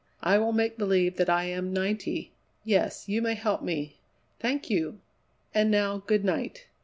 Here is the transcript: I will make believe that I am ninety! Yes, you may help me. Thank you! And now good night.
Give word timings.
I 0.23 0.39
will 0.39 0.51
make 0.51 0.79
believe 0.79 1.17
that 1.17 1.29
I 1.29 1.43
am 1.43 1.71
ninety! 1.71 2.31
Yes, 2.65 3.07
you 3.07 3.21
may 3.21 3.35
help 3.35 3.61
me. 3.61 3.99
Thank 4.39 4.67
you! 4.67 4.99
And 5.53 5.69
now 5.69 5.99
good 6.07 6.25
night. 6.25 6.65